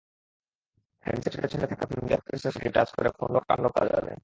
[1.05, 4.11] হ্যান্ডসেটের পেছনে থাকা ফিঙ্গারপ্রিন্ট সেন্সরটি টাচ করে ফোন লক-আনলক করা যাবে।